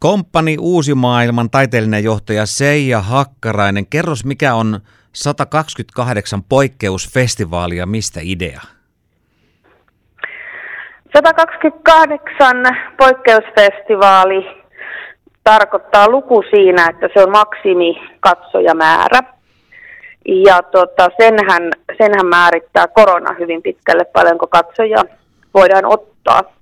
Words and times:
Komppani 0.00 0.56
Uusi 0.60 0.94
maailman 0.94 1.50
taiteellinen 1.50 2.04
johtaja 2.04 2.46
Seija 2.46 3.00
Hakkarainen. 3.00 3.86
Kerros, 3.86 4.24
mikä 4.24 4.54
on 4.54 4.80
128 5.12 6.42
poikkeusfestivaali 6.48 7.76
ja 7.76 7.86
mistä 7.86 8.20
idea? 8.22 8.60
128 11.12 12.62
poikkeusfestivaali 12.96 14.46
tarkoittaa 15.44 16.08
luku 16.08 16.42
siinä, 16.50 16.86
että 16.90 17.08
se 17.14 17.22
on 17.22 17.30
maksimi 17.30 18.00
katsojamäärä. 18.20 19.20
Ja 20.44 20.62
tota, 20.62 21.08
senhän, 21.20 21.70
senhän 21.98 22.26
määrittää 22.26 22.88
korona 22.88 23.34
hyvin 23.38 23.62
pitkälle, 23.62 24.04
paljonko 24.04 24.46
katsoja 24.46 25.04
voidaan 25.54 25.84
ottaa. 25.84 26.57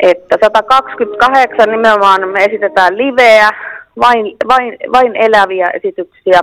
Että 0.00 0.36
128 0.44 1.68
nimenomaan 1.70 2.28
me 2.28 2.44
esitetään 2.44 2.96
liveä, 2.96 3.50
vain, 4.00 4.36
vain, 4.48 4.76
vain 4.92 5.16
eläviä 5.16 5.70
esityksiä, 5.74 6.40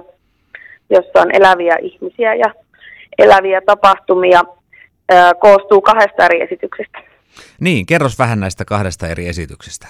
jossa 0.90 1.22
on 1.22 1.36
eläviä 1.36 1.76
ihmisiä 1.82 2.36
ja 2.36 2.54
eläviä 3.18 3.62
tapahtumia, 3.66 4.44
koostuu 5.40 5.82
kahdesta 5.82 6.26
eri 6.26 6.42
esityksestä. 6.42 7.00
Niin, 7.60 7.86
kerros 7.86 8.20
vähän 8.20 8.40
näistä 8.40 8.66
kahdesta 8.66 9.08
eri 9.08 9.28
esityksestä. 9.28 9.88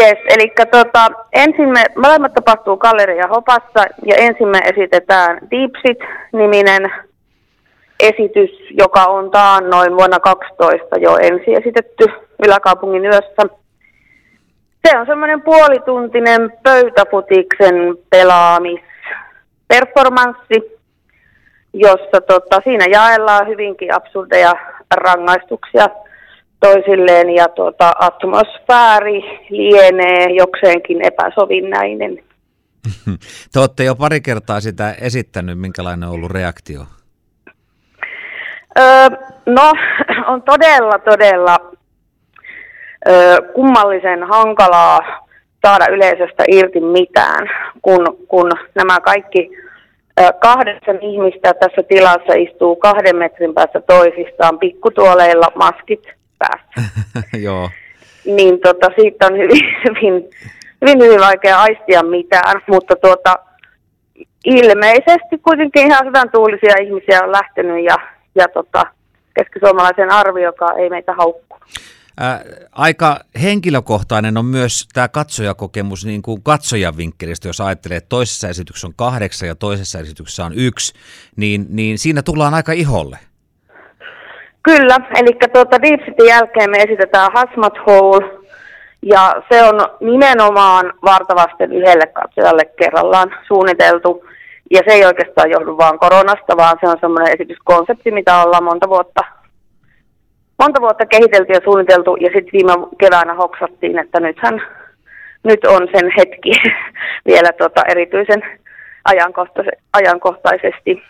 Yes, 0.00 0.18
eli 0.28 0.52
tota, 0.70 1.08
ensin 1.32 1.68
me, 1.68 1.84
molemmat 1.96 2.34
tapahtuu 2.34 2.76
Galleria 2.76 3.28
Hopassa 3.28 3.84
ja 4.06 4.14
ensin 4.16 4.48
me 4.48 4.58
esitetään 4.58 5.38
Deepsit-niminen 5.50 6.92
esitys, 8.00 8.50
joka 8.70 9.04
on 9.04 9.30
noin 9.70 9.96
vuonna 9.96 10.20
12 10.20 10.96
jo 11.00 11.16
ensi 11.16 11.54
esitetty 11.54 12.04
yläkaupungin 12.46 13.04
yössä. 13.04 13.42
Se 14.88 14.98
on 14.98 15.06
semmoinen 15.06 15.42
puolituntinen 15.42 16.52
pöytäfutiksen 16.62 17.74
pelaamisperformanssi, 18.10 20.78
jossa 21.72 22.20
tota, 22.26 22.60
siinä 22.64 22.84
jaellaan 22.90 23.48
hyvinkin 23.48 23.94
absurdeja 23.94 24.52
rangaistuksia 24.94 25.88
toisilleen 26.60 27.30
ja 27.30 27.48
tuota, 27.48 27.92
atmosfääri 27.98 29.20
lienee 29.50 30.26
jokseenkin 30.36 31.06
epäsovinnainen. 31.06 32.18
Te 33.52 33.60
olette 33.60 33.84
jo 33.84 33.94
pari 33.94 34.20
kertaa 34.20 34.60
sitä 34.60 34.94
esittänyt, 35.00 35.60
minkälainen 35.60 36.08
on 36.08 36.14
ollut 36.14 36.30
reaktio? 36.30 36.80
Öö, 38.78 39.08
no, 39.46 39.72
on 40.32 40.42
todella, 40.42 40.98
todella 40.98 41.56
öö, 43.08 43.36
kummallisen 43.54 44.22
hankalaa 44.22 45.00
saada 45.66 45.86
yleisöstä 45.90 46.44
irti 46.48 46.80
mitään, 46.80 47.50
kun, 47.82 48.06
kun 48.28 48.50
nämä 48.74 49.00
kaikki 49.00 49.50
ö, 50.20 50.32
kahdeksan 50.32 50.98
ihmistä 51.00 51.54
tässä 51.54 51.82
tilassa 51.88 52.32
istuu 52.34 52.76
kahden 52.76 53.16
metrin 53.16 53.54
päässä 53.54 53.80
toisistaan 53.86 54.58
pikkutuoleilla, 54.58 55.52
maskit 55.54 56.02
päässä. 56.38 56.90
Joo. 57.46 57.70
Niin 58.24 58.60
tota, 58.60 58.86
siitä 59.00 59.26
on 59.26 59.38
hyvin, 59.38 59.60
hyvin, 59.88 60.30
hyvin, 60.80 61.02
hyvin 61.02 61.20
vaikea 61.20 61.60
aistia 61.60 62.02
mitään, 62.02 62.62
mutta 62.66 62.96
tuota, 62.96 63.36
ilmeisesti 64.44 65.38
kuitenkin 65.42 65.86
ihan 65.86 66.06
hyvän 66.06 66.30
tuulisia 66.30 66.74
ihmisiä 66.82 67.20
on 67.24 67.32
lähtenyt 67.32 67.84
ja, 67.84 67.96
ja 68.38 68.48
tota, 68.48 68.82
keskisuomalaisen 69.34 70.12
arviokaan 70.12 70.78
ei 70.78 70.90
meitä 70.90 71.14
haukku. 71.14 71.56
Ää, 72.20 72.40
aika 72.72 73.20
henkilökohtainen 73.42 74.36
on 74.36 74.44
myös 74.44 74.88
tämä 74.92 75.08
katsojakokemus 75.08 76.06
niin 76.06 76.22
kuin 76.22 76.42
katsojan 76.42 76.96
vinkkelistä, 76.96 77.48
jos 77.48 77.60
ajattelee, 77.60 77.96
että 77.96 78.08
toisessa 78.08 78.48
esityksessä 78.48 78.86
on 78.86 78.94
kahdeksan 78.96 79.48
ja 79.48 79.54
toisessa 79.54 79.98
esityksessä 79.98 80.44
on 80.44 80.52
yksi, 80.56 80.94
niin, 81.36 81.66
niin 81.68 81.98
siinä 81.98 82.22
tullaan 82.22 82.54
aika 82.54 82.72
iholle. 82.72 83.18
Kyllä, 84.62 84.96
eli 85.14 85.38
tuota 85.52 85.82
Deep 85.82 86.00
City 86.00 86.26
jälkeen 86.26 86.70
me 86.70 86.78
esitetään 86.78 87.30
Hasmat 87.34 87.74
Hole, 87.86 88.38
ja 89.02 89.42
se 89.52 89.62
on 89.62 89.74
nimenomaan 90.00 90.92
vartavasten 91.04 91.72
yhdelle 91.72 92.06
katsojalle 92.06 92.64
kerrallaan 92.64 93.30
suunniteltu. 93.46 94.24
Ja 94.70 94.80
se 94.88 94.94
ei 94.94 95.04
oikeastaan 95.04 95.50
johdu 95.50 95.78
vaan 95.78 95.98
koronasta, 95.98 96.56
vaan 96.56 96.76
se 96.80 96.88
on 96.88 96.96
semmoinen 97.00 97.34
esityskonsepti, 97.34 98.10
mitä 98.10 98.42
ollaan 98.42 98.64
monta 98.64 98.88
vuotta, 98.88 99.20
monta 100.58 100.80
vuotta 100.80 101.06
kehitelty 101.06 101.52
ja 101.52 101.60
suunniteltu. 101.64 102.16
Ja 102.16 102.30
sitten 102.34 102.52
viime 102.52 102.72
keväänä 102.98 103.34
hoksattiin, 103.34 103.98
että 103.98 104.20
nythän 104.20 104.62
nyt 105.42 105.64
on 105.64 105.88
sen 105.94 106.12
hetki 106.18 106.52
vielä 107.30 107.52
tota 107.58 107.82
erityisen 107.88 108.42
ajankohtaisesti 109.92 111.02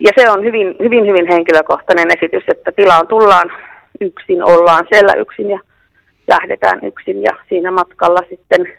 ja 0.00 0.12
se 0.16 0.30
on 0.30 0.44
hyvin, 0.44 0.76
hyvin, 0.80 1.06
hyvin 1.06 1.28
henkilökohtainen 1.28 2.08
esitys, 2.18 2.44
että 2.48 2.72
tilaan 2.72 3.06
tullaan 3.06 3.52
yksin, 4.00 4.44
ollaan 4.44 4.86
siellä 4.92 5.12
yksin 5.12 5.50
ja 5.50 5.60
lähdetään 6.28 6.84
yksin 6.84 7.22
ja 7.22 7.32
siinä 7.48 7.70
matkalla 7.70 8.20
sitten 8.28 8.74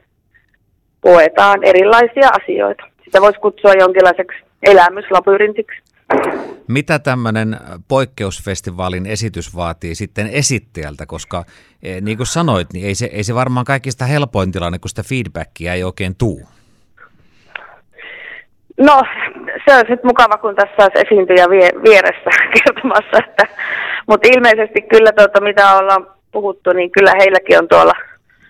koetaan 1.02 1.64
erilaisia 1.64 2.30
asioita. 2.42 2.84
Sitä 3.10 3.22
voisi 3.22 3.40
kutsua 3.40 3.74
jonkinlaiseksi 3.74 4.38
elämyslabyrintiksi. 4.64 5.82
Mitä 6.68 7.00
tämmöinen 7.00 7.58
poikkeusfestivaalin 7.88 9.06
esitys 9.06 9.56
vaatii 9.56 9.96
sitten 9.96 10.28
esittäjältä, 10.28 11.06
koska 11.06 11.44
eh, 11.84 12.02
niin 12.02 12.18
kuin 12.18 12.28
sanoit, 12.28 12.68
niin 12.74 12.88
ei 12.88 12.96
se, 12.96 13.06
ei 13.06 13.24
se 13.24 13.36
varmaan 13.36 13.66
kaikista 13.66 14.06
helpoin 14.06 14.52
tilanne, 14.52 14.80
kun 14.80 14.90
sitä 14.90 15.04
feedbackia 15.04 15.74
ei 15.74 15.84
oikein 15.84 16.16
tuu. 16.16 16.42
No, 18.78 19.02
se 19.68 19.76
on 19.76 19.80
sitten 19.80 20.08
mukava, 20.08 20.38
kun 20.38 20.56
tässä 20.56 20.84
olisi 20.84 21.00
esiintyjä 21.06 21.50
vie, 21.50 21.70
vieressä 21.84 22.30
kertomassa, 22.58 23.18
että, 23.28 23.44
mutta 24.08 24.28
ilmeisesti 24.34 24.82
kyllä 24.82 25.12
tuota, 25.12 25.42
mitä 25.42 25.78
ollaan 25.78 26.08
puhuttu, 26.32 26.74
niin 26.74 26.92
kyllä 26.92 27.12
heilläkin 27.20 27.58
on 27.58 27.68
tuolla, 27.68 27.94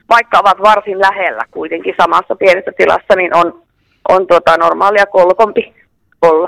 vaikka 0.10 0.40
ovat 0.40 0.62
varsin 0.62 1.00
lähellä 1.00 1.44
kuitenkin 1.52 1.96
samassa 2.02 2.36
pienessä 2.36 2.72
tilassa, 2.78 3.16
niin 3.16 3.36
on, 3.36 3.69
on 4.10 4.28
tuota 4.28 4.58
normaalia 4.58 5.06
kolkompi 5.06 5.74
olla. 6.22 6.48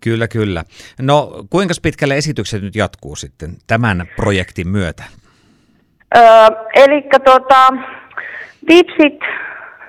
Kyllä, 0.00 0.28
kyllä. 0.28 0.64
No, 1.02 1.32
kuinka 1.50 1.74
pitkälle 1.82 2.16
esitykset 2.16 2.62
nyt 2.62 2.76
jatkuu 2.76 3.16
sitten 3.16 3.50
tämän 3.66 4.08
projektin 4.16 4.68
myötä? 4.68 5.02
Öö, 6.16 6.22
eli 6.74 7.02
tuota, 7.24 7.68
Dipsit, 8.68 9.20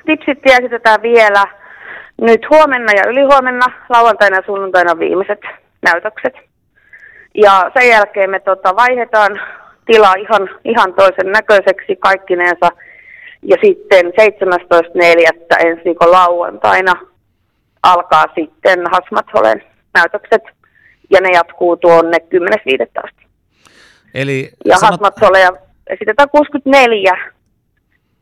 Dipsit 0.08 0.40
esitetään 0.46 1.02
vielä– 1.02 1.46
nyt 2.22 2.42
huomenna 2.50 2.92
ja 2.96 3.10
ylihuomenna, 3.10 3.66
lauantaina 3.90 4.38
ja 4.38 4.44
sunnuntaina 4.46 5.00
viimeiset 5.00 5.40
näytökset. 5.82 6.34
Ja 7.36 7.72
sen 7.74 7.90
jälkeen 7.90 8.30
me 8.30 8.40
tota, 8.40 8.76
vaihdetaan 8.76 9.42
tila 9.86 10.14
ihan, 10.14 10.50
ihan 10.66 10.94
toisen 10.94 11.32
näköiseksi 11.32 11.96
kaikkineensa. 11.96 12.70
Ja 13.44 13.58
sitten 13.64 14.06
17.4. 14.06 15.68
ensi 15.68 15.84
viikon 15.86 16.12
lauantaina 16.12 16.94
alkaa 17.84 18.26
sitten 18.36 18.80
Hasmatholen 18.92 19.64
näytökset. 19.94 20.42
Ja 21.10 21.22
ne 21.22 21.30
jatkuu 21.34 21.78
tuonne 21.78 22.18
10.5. 22.18 23.04
asti. 23.04 23.26
Eli 24.14 24.52
ja 24.66 24.78
sanot... 24.78 24.92
Hasmatholeja 24.92 25.52
esitetään 25.88 26.30
64 26.30 27.32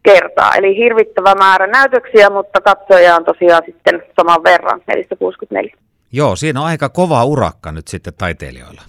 kertaa. 0.03 0.56
Eli 0.56 0.78
hirvittävä 0.78 1.36
määrä 1.36 1.68
näytöksiä, 1.68 2.30
mutta 2.30 2.62
katsoja 2.62 3.16
on 3.16 3.25
tosiaan 3.25 3.63
sitten 3.66 4.03
saman 4.16 4.44
verran, 4.44 4.81
eli 4.88 5.07
64. 5.19 5.75
Joo, 6.12 6.36
siinä 6.36 6.59
on 6.62 6.66
aika 6.66 6.90
kova 6.90 7.24
urakka 7.24 7.72
nyt 7.72 7.88
sitten 7.88 8.13
taiteilijoilla. 8.18 8.81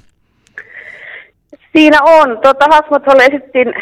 Siinä 1.73 1.99
on. 2.03 2.39
Tuota, 2.43 2.67
Hasmotholle 2.71 3.25
esittiin 3.25 3.75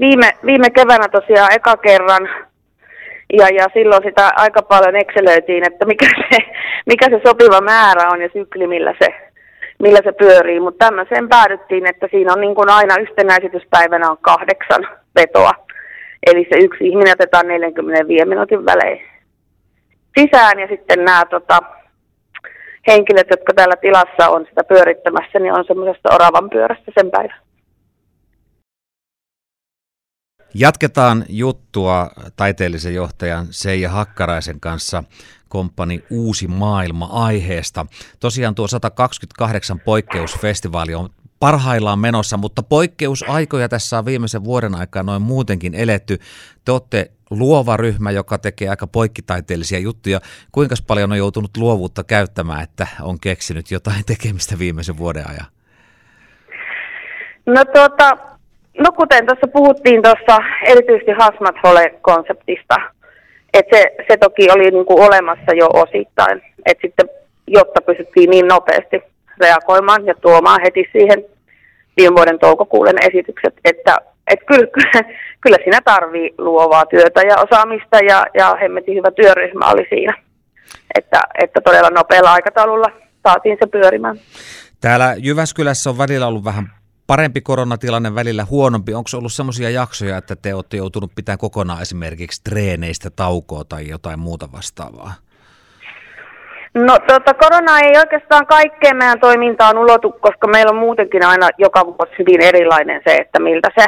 viime, 0.00 0.30
viime 0.46 0.70
keväänä 0.70 1.08
tosiaan 1.08 1.52
eka 1.52 1.76
kerran, 1.76 2.28
ja, 3.32 3.48
ja 3.48 3.66
silloin 3.72 4.02
sitä 4.02 4.30
aika 4.36 4.62
paljon 4.62 4.96
ekselöitiin, 4.96 5.66
että 5.66 5.86
mikä 5.86 6.06
se, 6.30 6.38
mikä 6.86 7.06
se 7.10 7.20
sopiva 7.26 7.60
määrä 7.60 8.10
on 8.10 8.22
ja 8.22 8.28
sykli, 8.32 8.66
millä 8.66 8.94
se, 9.02 9.08
millä 9.78 10.00
se 10.04 10.12
pyörii. 10.12 10.60
Mutta 10.60 10.86
tämmöiseen 10.86 11.28
päädyttiin, 11.28 11.86
että 11.86 12.08
siinä 12.10 12.32
on 12.32 12.40
niin 12.40 12.54
kuin 12.54 12.70
aina 12.70 12.94
yhtenäisityspäivänä 13.00 14.10
on 14.10 14.18
kahdeksan 14.20 14.88
vetoa. 15.14 15.52
Eli 16.26 16.46
se 16.52 16.58
yksi 16.58 16.88
ihminen 16.88 17.12
otetaan 17.12 17.48
45 17.48 18.24
minuutin 18.24 18.66
välein 18.66 19.10
sisään 20.18 20.58
ja 20.58 20.66
sitten 20.68 21.04
nämä 21.04 21.24
tota, 21.30 21.58
henkilöt, 22.86 23.26
jotka 23.30 23.52
täällä 23.54 23.76
tilassa 23.76 24.28
on 24.28 24.46
sitä 24.48 24.64
pyörittämässä, 24.64 25.38
niin 25.38 25.52
on 25.52 25.64
semmoisesta 25.66 26.14
oravan 26.14 26.50
pyörästä 26.50 26.92
sen 26.94 27.10
päivän. 27.10 27.40
Jatketaan 30.54 31.24
juttua 31.28 32.10
taiteellisen 32.36 32.94
johtajan 32.94 33.46
Seija 33.50 33.88
Hakkaraisen 33.88 34.60
kanssa 34.60 35.04
komppani 35.48 36.04
Uusi 36.10 36.48
maailma 36.48 37.08
aiheesta. 37.12 37.86
Tosiaan 38.20 38.54
tuo 38.54 38.68
128 38.68 39.80
poikkeusfestivaali 39.80 40.94
on 40.94 41.08
parhaillaan 41.40 41.98
menossa, 41.98 42.36
mutta 42.36 42.62
poikkeusaikoja 42.62 43.68
tässä 43.68 43.98
on 43.98 44.04
viimeisen 44.04 44.44
vuoden 44.44 44.74
aikaa 44.74 45.02
noin 45.02 45.22
muutenkin 45.22 45.74
eletty. 45.74 46.18
Te 46.64 46.72
olette 46.72 47.10
luova 47.30 47.76
ryhmä, 47.76 48.10
joka 48.10 48.38
tekee 48.38 48.68
aika 48.68 48.86
poikkitaiteellisia 48.86 49.78
juttuja. 49.78 50.20
Kuinka 50.52 50.74
paljon 50.86 51.12
on 51.12 51.18
joutunut 51.18 51.56
luovuutta 51.56 52.04
käyttämään, 52.04 52.62
että 52.62 52.86
on 53.02 53.20
keksinyt 53.20 53.70
jotain 53.70 54.04
tekemistä 54.12 54.58
viimeisen 54.58 54.98
vuoden 54.98 55.28
ajan? 55.28 55.46
No 57.46 57.64
tuota, 57.64 58.10
no 58.78 58.92
kuten 58.92 59.26
tuossa 59.26 59.46
puhuttiin 59.52 60.02
tuossa 60.02 60.38
erityisesti 60.66 61.12
Hasmat 61.18 61.56
Hole-konseptista, 61.64 62.76
että 63.54 63.76
se, 63.76 63.94
se 64.08 64.16
toki 64.16 64.50
oli 64.50 64.70
niin 64.70 64.86
kuin 64.86 65.02
olemassa 65.02 65.52
jo 65.54 65.68
osittain, 65.72 66.42
että 66.66 66.82
sitten 66.86 67.08
jotta 67.46 67.80
pystyttiin 67.80 68.30
niin 68.30 68.48
nopeasti 68.48 69.02
reagoimaan 69.40 70.06
ja 70.06 70.14
tuomaan 70.14 70.60
heti 70.64 70.88
siihen 70.92 71.24
viime 71.96 72.16
vuoden 72.16 72.38
toukokuulen 72.38 72.98
esitykset, 73.02 73.54
että 73.64 73.96
et 74.30 74.40
kyllä, 74.46 74.66
kyllä, 74.66 75.04
kyllä 75.42 75.56
siinä 75.64 75.80
tarvii 75.84 76.34
luovaa 76.38 76.86
työtä 76.86 77.20
ja 77.20 77.36
osaamista 77.36 77.96
ja, 78.08 78.26
ja 78.34 78.56
hemmetin 78.62 78.96
hyvä 78.96 79.10
työryhmä 79.10 79.70
oli 79.70 79.86
siinä, 79.88 80.14
että, 80.98 81.20
että 81.42 81.60
todella 81.60 81.90
nopealla 81.90 82.32
aikataululla 82.32 82.90
saatiin 83.28 83.56
se 83.60 83.66
pyörimään. 83.66 84.16
Täällä 84.80 85.14
Jyväskylässä 85.18 85.90
on 85.90 85.98
välillä 85.98 86.26
ollut 86.26 86.44
vähän 86.44 86.70
parempi 87.06 87.40
koronatilanne, 87.40 88.14
välillä 88.14 88.46
huonompi. 88.50 88.94
Onko 88.94 89.10
ollut 89.14 89.32
sellaisia 89.32 89.70
jaksoja, 89.70 90.16
että 90.16 90.36
te 90.36 90.54
olette 90.54 90.76
joutunut 90.76 91.12
pitämään 91.16 91.38
kokonaan 91.38 91.82
esimerkiksi 91.82 92.44
treeneistä 92.44 93.10
taukoa 93.16 93.64
tai 93.64 93.88
jotain 93.88 94.18
muuta 94.18 94.48
vastaavaa? 94.52 95.12
No 96.74 96.98
tota, 97.06 97.34
korona 97.34 97.78
ei 97.78 97.98
oikeastaan 97.98 98.46
kaikkeen 98.46 98.96
meidän 98.96 99.20
toimintaan 99.20 99.78
ulotu, 99.78 100.12
koska 100.12 100.46
meillä 100.46 100.70
on 100.70 100.76
muutenkin 100.76 101.24
aina 101.24 101.48
joka 101.58 101.86
vuosi 101.86 102.12
hyvin 102.18 102.42
erilainen 102.42 103.00
se, 103.06 103.16
että 103.16 103.40
miltä 103.40 103.68
se 103.78 103.86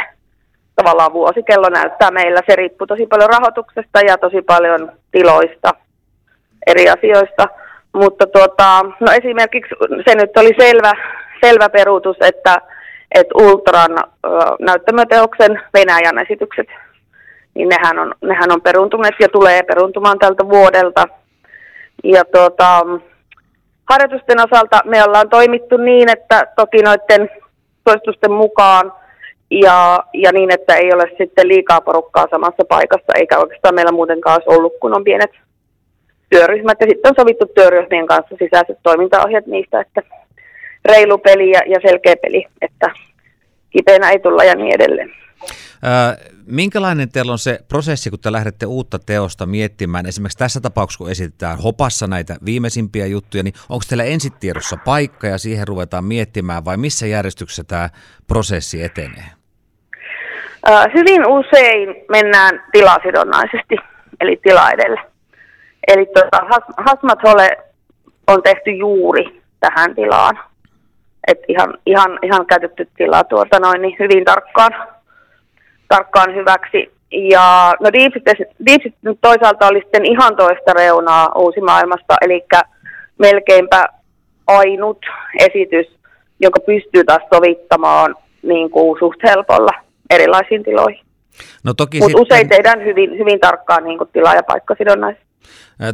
tavallaan 0.76 1.12
vuosikello 1.12 1.68
näyttää 1.68 2.10
meillä. 2.10 2.40
Se 2.46 2.56
riippuu 2.56 2.86
tosi 2.86 3.06
paljon 3.06 3.30
rahoituksesta 3.30 4.00
ja 4.00 4.18
tosi 4.18 4.42
paljon 4.42 4.92
tiloista, 5.12 5.74
eri 6.66 6.88
asioista. 6.88 7.48
Mutta 7.92 8.26
tuota, 8.26 8.82
no 9.00 9.12
esimerkiksi 9.12 9.74
se 10.08 10.14
nyt 10.14 10.36
oli 10.36 10.54
selvä, 10.58 10.92
selvä 11.44 11.68
peruutus, 11.68 12.16
että, 12.20 12.60
että 13.14 13.34
Ultran 13.34 13.98
ö, 13.98 14.28
näyttämöteoksen 14.60 15.62
Venäjän 15.74 16.18
esitykset, 16.18 16.66
niin 17.54 17.68
nehän 17.68 17.98
on, 17.98 18.14
nehän 18.22 18.52
on 18.52 18.62
peruntuneet 18.62 19.14
ja 19.20 19.28
tulee 19.28 19.62
peruntumaan 19.62 20.18
tältä 20.18 20.48
vuodelta– 20.48 21.04
ja 22.04 22.24
tuota, 22.24 22.86
harjoitusten 23.90 24.40
osalta 24.40 24.80
me 24.84 25.04
ollaan 25.04 25.28
toimittu 25.28 25.76
niin, 25.76 26.10
että 26.10 26.46
toki 26.56 26.82
noiden 26.82 27.30
suositusten 27.88 28.32
mukaan 28.32 28.92
ja, 29.60 30.04
ja 30.12 30.32
niin, 30.32 30.50
että 30.52 30.74
ei 30.74 30.92
ole 30.92 31.04
sitten 31.18 31.48
liikaa 31.48 31.80
porukkaa 31.80 32.26
samassa 32.30 32.64
paikassa, 32.68 33.12
eikä 33.14 33.38
oikeastaan 33.38 33.74
meillä 33.74 33.92
muutenkaan 33.92 34.34
olisi 34.34 34.58
ollut, 34.58 34.72
kun 34.80 34.96
on 34.96 35.04
pienet 35.04 35.30
työryhmät. 36.30 36.80
Ja 36.80 36.86
sitten 36.86 37.08
on 37.10 37.14
sovittu 37.20 37.46
työryhmien 37.46 38.06
kanssa 38.06 38.36
sisäiset 38.38 38.78
toimintaohjeet 38.82 39.46
niistä, 39.46 39.80
että 39.80 40.02
reilu 40.84 41.18
peli 41.18 41.50
ja, 41.50 41.60
ja 41.66 41.78
selkeä 41.88 42.16
peli, 42.22 42.46
että 42.60 42.90
kipeänä 43.70 44.10
ei 44.10 44.18
tulla 44.18 44.44
ja 44.44 44.54
niin 44.54 44.74
edelleen. 44.74 45.12
Minkälainen 46.46 47.08
teillä 47.08 47.32
on 47.32 47.38
se 47.38 47.58
prosessi, 47.68 48.10
kun 48.10 48.18
te 48.18 48.32
lähdette 48.32 48.66
uutta 48.66 48.98
teosta 48.98 49.46
miettimään? 49.46 50.06
Esimerkiksi 50.06 50.38
tässä 50.38 50.60
tapauksessa, 50.60 50.98
kun 50.98 51.10
esitetään 51.10 51.58
hopassa 51.58 52.06
näitä 52.06 52.36
viimeisimpiä 52.44 53.06
juttuja, 53.06 53.42
niin 53.42 53.54
onko 53.68 53.84
teillä 53.88 54.04
ensitiedossa 54.04 54.76
paikka 54.84 55.26
ja 55.26 55.38
siihen 55.38 55.68
ruvetaan 55.68 56.04
miettimään 56.04 56.64
vai 56.64 56.76
missä 56.76 57.06
järjestyksessä 57.06 57.64
tämä 57.64 57.90
prosessi 58.26 58.82
etenee? 58.82 59.41
Hyvin 60.94 61.26
usein 61.26 62.04
mennään 62.08 62.62
tilasidonnaisesti, 62.72 63.76
eli 64.20 64.40
tila 64.42 64.70
edellä. 64.70 65.04
Eli 65.88 66.06
tuota, 66.06 66.40
Hasmat 66.76 67.18
Hole 67.22 67.58
on 68.26 68.42
tehty 68.42 68.70
juuri 68.70 69.42
tähän 69.60 69.94
tilaan. 69.94 70.38
Et 71.28 71.38
ihan, 71.48 71.78
ihan, 71.86 72.18
ihan 72.22 72.46
käytetty 72.46 72.88
tilaa 72.96 73.24
tuota 73.24 73.58
noin 73.58 73.82
niin 73.82 73.96
hyvin 73.98 74.24
tarkkaan 74.24 74.72
tarkkaan 75.88 76.34
hyväksi. 76.34 76.92
Ja 77.10 77.74
no 77.80 77.92
Deepsit, 77.92 78.22
Deepsit 78.66 78.94
toisaalta 79.20 79.66
oli 79.66 79.80
sitten 79.80 80.06
ihan 80.06 80.36
toista 80.36 80.72
reunaa 80.72 81.32
uusimaailmasta, 81.36 82.16
eli 82.20 82.44
melkeinpä 83.18 83.84
ainut 84.46 85.06
esitys, 85.38 85.98
joka 86.40 86.60
pystyy 86.60 87.04
taas 87.04 87.22
sovittamaan 87.34 88.16
niin 88.42 88.70
kuin 88.70 88.98
suht 88.98 89.18
helpolla 89.22 89.72
erilaisiin 90.10 90.62
tiloihin. 90.62 91.04
No 91.64 91.74
toki 91.74 91.98
Mutta 91.98 92.18
sitten... 92.18 92.22
usein 92.22 92.48
tehdään 92.48 92.84
hyvin, 92.84 93.18
hyvin 93.18 93.40
tarkkaan 93.40 93.84
niin 93.84 93.98
tila- 94.12 94.34
ja 94.34 94.42
paikkasidonnaisesti. 94.42 95.32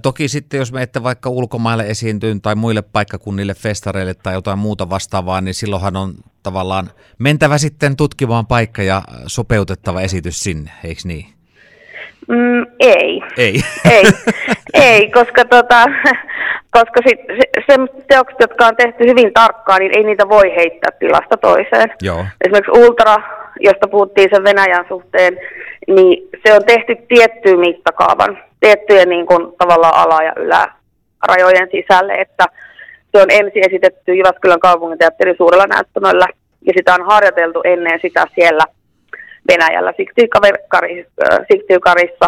Toki 0.03 0.29
sitten, 0.29 0.59
jos 0.59 0.73
menette 0.73 1.03
vaikka 1.03 1.31
ulkomaille 1.31 1.83
esiintyyn 1.87 2.41
tai 2.41 2.55
muille 2.55 2.83
paikkakunnille, 2.83 3.55
festareille 3.55 4.15
tai 4.15 4.35
jotain 4.35 4.59
muuta 4.59 4.91
vastaavaa, 4.91 5.41
niin 5.41 5.55
silloinhan 5.55 5.97
on 5.97 6.15
tavallaan 6.43 6.91
mentävä 7.19 7.59
sitten 7.59 7.97
tutkimaan 7.97 8.47
paikka 8.47 8.83
ja 8.83 9.03
sopeutettava 9.27 10.01
esitys 10.01 10.41
sinne, 10.41 10.71
eikö 10.85 11.01
niin? 11.05 11.27
Mm, 12.29 12.67
ei. 12.81 13.23
Ei. 13.37 13.61
ei. 13.91 14.05
ei, 14.75 15.11
koska, 15.11 15.45
tota, 15.45 15.85
koska 16.77 17.01
sit, 17.09 17.19
se, 17.27 17.63
se 17.67 17.77
teokset, 18.09 18.41
jotka 18.41 18.67
on 18.67 18.77
tehty 18.77 19.05
hyvin 19.09 19.33
tarkkaan, 19.35 19.81
niin 19.81 19.99
ei 19.99 20.05
niitä 20.05 20.29
voi 20.29 20.57
heittää 20.57 20.91
tilasta 20.99 21.37
toiseen. 21.37 21.93
Joo. 22.03 22.25
Esimerkiksi 22.45 22.81
Ultra, 22.81 23.17
josta 23.61 23.89
puhuttiin 23.89 24.31
sen 24.33 24.45
Venäjän 24.45 24.85
suhteen, 24.89 25.41
niin 25.87 26.29
se 26.47 26.55
on 26.55 26.65
tehty 26.65 26.97
tiettyyn 27.09 27.61
mittakaavan 27.61 28.39
tiettyjen 28.61 29.09
niin 29.09 29.27
kuin, 29.27 29.53
tavallaan 29.59 29.95
ala- 29.95 30.23
ja 30.23 30.33
ylärajojen 30.37 31.69
sisälle, 31.71 32.13
että 32.13 32.45
se 33.13 33.23
on 33.23 33.31
ensin 33.31 33.63
esitetty 33.67 34.15
Jyväskylän 34.15 34.61
kaupunginteatterin 34.61 35.37
suurella 35.37 35.67
näyttämöllä 35.67 36.27
ja 36.67 36.73
sitä 36.77 36.95
on 36.95 37.07
harjoiteltu 37.07 37.61
ennen 37.65 37.99
sitä 38.03 38.27
siellä 38.35 38.65
Venäjällä 39.49 39.93
Siktiykarissa 41.53 42.27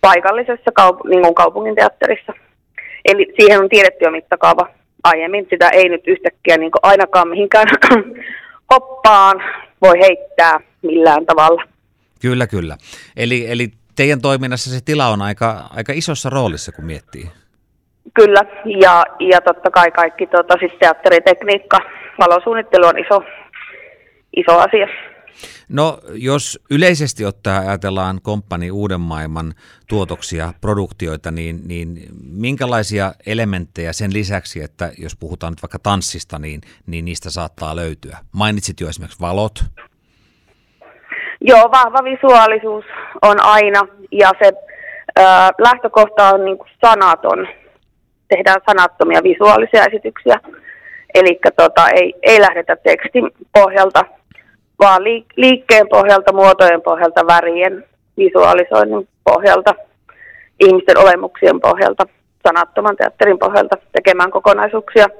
paikallisessa 0.00 0.70
kaup- 0.80 1.08
niin 1.08 1.34
kaupunginteatterissa. 1.34 2.32
Eli 3.04 3.32
siihen 3.40 3.60
on 3.60 3.68
tiedetty 3.68 4.04
jo 4.04 4.10
mittakaava 4.10 4.68
aiemmin. 5.04 5.46
Sitä 5.50 5.68
ei 5.68 5.88
nyt 5.88 6.06
yhtäkkiä 6.06 6.56
niin 6.56 6.70
ainakaan 6.82 7.28
mihinkään 7.28 7.66
hoppaan 8.72 9.42
voi 9.82 10.00
heittää 10.00 10.60
millään 10.82 11.26
tavalla. 11.26 11.62
Kyllä, 12.20 12.46
kyllä. 12.46 12.76
Eli, 13.16 13.50
eli 13.50 13.68
teidän 13.96 14.20
toiminnassa 14.20 14.70
se 14.70 14.80
tila 14.84 15.08
on 15.08 15.22
aika, 15.22 15.64
aika 15.70 15.92
isossa 15.92 16.30
roolissa, 16.30 16.72
kun 16.72 16.84
miettii. 16.84 17.24
Kyllä, 18.14 18.40
ja, 18.80 19.04
ja 19.20 19.40
totta 19.40 19.70
kai 19.70 19.90
kaikki 19.90 20.26
tuota, 20.26 20.54
siis 20.60 20.72
teatteritekniikka, 20.80 21.78
valosuunnittelu 22.18 22.86
on 22.86 22.98
iso, 22.98 23.22
iso 24.36 24.58
asia. 24.58 24.88
No 25.68 25.98
jos 26.12 26.58
yleisesti 26.70 27.24
ottaa 27.24 27.58
ajatellaan 27.58 28.20
komppani 28.22 28.70
uuden 28.70 29.00
maailman 29.00 29.54
tuotoksia, 29.88 30.52
produktioita, 30.60 31.30
niin, 31.30 31.60
niin 31.68 31.98
minkälaisia 32.22 33.12
elementtejä 33.26 33.92
sen 33.92 34.12
lisäksi, 34.12 34.62
että 34.62 34.92
jos 34.98 35.16
puhutaan 35.16 35.52
nyt 35.52 35.62
vaikka 35.62 35.78
tanssista, 35.78 36.38
niin, 36.38 36.60
niin 36.86 37.04
niistä 37.04 37.30
saattaa 37.30 37.76
löytyä? 37.76 38.18
Mainitsit 38.32 38.80
jo 38.80 38.88
esimerkiksi 38.88 39.20
valot, 39.20 39.64
Joo, 41.40 41.70
vahva 41.70 42.04
visuaalisuus 42.04 42.84
on 43.22 43.40
aina 43.40 43.80
ja 44.12 44.30
se 44.42 44.52
ö, 45.18 45.22
lähtökohta 45.58 46.28
on 46.28 46.44
niin 46.44 46.58
kuin 46.58 46.70
sanaton. 46.84 47.48
Tehdään 48.28 48.60
sanattomia 48.66 49.22
visuaalisia 49.22 49.84
esityksiä. 49.84 50.36
Eli 51.14 51.38
tota, 51.56 51.88
ei, 51.88 52.14
ei 52.22 52.40
lähdetä 52.40 52.76
tekstin 52.76 53.30
pohjalta, 53.52 54.04
vaan 54.78 55.02
liikkeen 55.36 55.88
pohjalta, 55.88 56.32
muotojen 56.32 56.82
pohjalta, 56.82 57.26
värien, 57.26 57.84
visualisoinnin 58.18 59.08
pohjalta, 59.24 59.74
ihmisten 60.60 60.98
olemuksien 60.98 61.60
pohjalta, 61.60 62.06
sanattoman 62.42 62.96
teatterin 62.96 63.38
pohjalta 63.38 63.76
tekemään 63.92 64.30
kokonaisuuksia– 64.30 65.08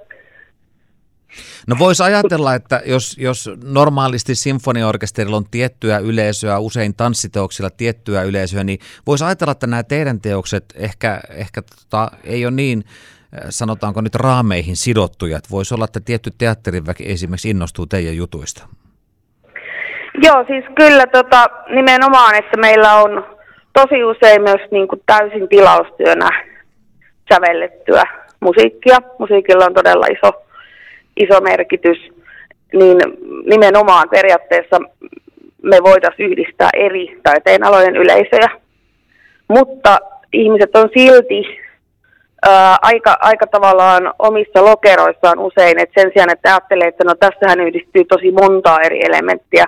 No 1.66 1.76
voisi 1.78 2.02
ajatella, 2.02 2.54
että 2.54 2.82
jos, 2.86 3.16
jos 3.18 3.50
normaalisti 3.64 4.34
sinfoniaorkesterilla 4.34 5.36
on 5.36 5.44
tiettyä 5.50 5.98
yleisöä, 5.98 6.58
usein 6.58 6.94
tanssiteoksilla 6.94 7.70
tiettyä 7.70 8.22
yleisöä, 8.22 8.64
niin 8.64 8.78
voisi 9.06 9.24
ajatella, 9.24 9.52
että 9.52 9.66
nämä 9.66 9.82
teidän 9.82 10.20
teokset 10.20 10.64
ehkä, 10.74 11.20
ehkä 11.30 11.62
tota, 11.62 12.10
ei 12.24 12.46
ole 12.46 12.54
niin, 12.54 12.84
äh, 12.86 13.40
sanotaanko 13.50 14.00
nyt 14.00 14.14
raameihin 14.14 14.76
sidottuja, 14.76 15.38
että 15.38 15.50
voisi 15.50 15.74
olla, 15.74 15.84
että 15.84 16.00
tietty 16.00 16.30
teatteriväki 16.38 17.10
esimerkiksi 17.10 17.50
innostuu 17.50 17.86
teidän 17.86 18.16
jutuista. 18.16 18.68
Joo, 20.22 20.44
siis 20.46 20.64
kyllä 20.74 21.06
tota, 21.06 21.46
nimenomaan, 21.68 22.34
että 22.34 22.56
meillä 22.56 22.94
on 22.94 23.26
tosi 23.72 24.04
usein 24.04 24.42
myös 24.42 24.70
niin 24.70 24.88
kuin 24.88 25.02
täysin 25.06 25.48
tilaustyönä 25.48 26.44
sävellettyä 27.34 28.02
musiikkia. 28.40 28.98
Musiikilla 29.18 29.64
on 29.64 29.74
todella 29.74 30.06
iso 30.06 30.48
iso 31.18 31.40
merkitys. 31.40 31.98
niin 32.72 32.98
nimenomaan 33.46 34.08
periaatteessa 34.08 34.78
me 35.62 35.76
voitaisiin 35.82 36.30
yhdistää 36.30 36.70
eri 36.76 37.20
taiteenalojen 37.22 37.96
yleisöjä. 37.96 38.50
Mutta 39.48 39.98
ihmiset 40.32 40.76
on 40.76 40.88
silti 40.96 41.60
ää, 42.48 42.76
aika, 42.82 43.16
aika 43.20 43.46
tavallaan 43.46 44.14
omissa 44.18 44.64
lokeroissaan 44.64 45.38
usein, 45.38 45.78
että 45.80 46.00
sen 46.00 46.10
sijaan, 46.12 46.32
että 46.32 46.48
ajattelee, 46.48 46.88
että 46.88 47.04
no 47.04 47.14
tässähän 47.14 47.60
yhdistyy 47.60 48.04
tosi 48.04 48.30
montaa 48.30 48.80
eri 48.80 49.00
elementtiä, 49.06 49.64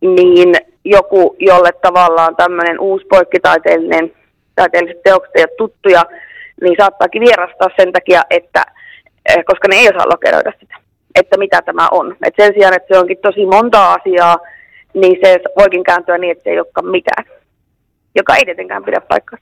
niin 0.00 0.54
joku, 0.84 1.36
jolle 1.38 1.72
tavallaan 1.72 2.36
tämmöinen 2.36 2.80
uusi 2.80 3.06
poikkitaiteellinen 3.06 4.12
taiteelliset 4.54 5.02
teokset 5.02 5.34
ja 5.38 5.46
tuttuja, 5.58 6.02
niin 6.62 6.74
saattaakin 6.78 7.22
vierastaa 7.22 7.68
sen 7.76 7.92
takia, 7.92 8.22
että 8.30 8.64
koska 9.46 9.68
ne 9.68 9.76
ei 9.76 9.88
osaa 9.88 10.08
lokeroida 10.08 10.52
sitä, 10.60 10.74
että 11.14 11.38
mitä 11.38 11.62
tämä 11.62 11.88
on. 11.90 12.16
Et 12.26 12.34
sen 12.40 12.54
sijaan, 12.54 12.74
että 12.74 12.94
se 12.94 13.00
onkin 13.00 13.18
tosi 13.18 13.46
monta 13.46 13.92
asiaa, 13.92 14.38
niin 14.94 15.16
se 15.24 15.40
voikin 15.58 15.84
kääntyä 15.84 16.18
niin, 16.18 16.32
että 16.32 16.50
ei 16.50 16.58
olekaan 16.58 16.86
mitään, 16.90 17.24
joka 18.14 18.36
ei 18.36 18.44
tietenkään 18.44 18.84
pidä 18.84 19.00
paikkaa. 19.00 19.38